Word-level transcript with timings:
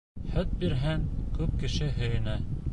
Һөт 0.35 0.55
бирһәң, 0.63 1.05
күп 1.37 1.55
кеше 1.65 1.93
һөйөнә. 2.01 2.39